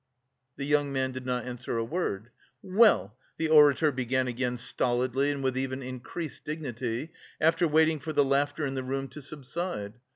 The 0.57 0.65
young 0.65 0.91
man 0.91 1.11
did 1.11 1.27
not 1.27 1.45
answer 1.45 1.77
a 1.77 1.83
word. 1.85 2.31
"Well," 2.63 3.15
the 3.37 3.49
orator 3.49 3.91
began 3.91 4.27
again 4.27 4.57
stolidly 4.57 5.29
and 5.29 5.43
with 5.43 5.55
even 5.55 5.83
increased 5.83 6.43
dignity, 6.43 7.11
after 7.39 7.67
waiting 7.67 7.99
for 7.99 8.11
the 8.11 8.25
laughter 8.25 8.65
in 8.65 8.73
the 8.73 8.81
room 8.81 9.09
to 9.09 9.21
subside. 9.21 9.93